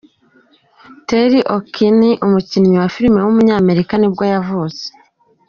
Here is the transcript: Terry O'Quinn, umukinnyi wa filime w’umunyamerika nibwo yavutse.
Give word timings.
Terry 1.07 1.41
O'Quinn, 1.55 2.01
umukinnyi 2.25 2.75
wa 2.81 2.89
filime 2.95 3.19
w’umunyamerika 3.21 3.93
nibwo 3.97 4.23
yavutse. 4.33 4.85